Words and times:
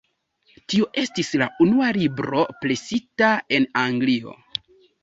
Tio 0.73 0.87
estis 1.01 1.29
la 1.41 1.49
unua 1.67 1.91
libro 1.99 2.43
presita 2.65 3.31
en 3.61 3.71
Anglio. 3.87 4.37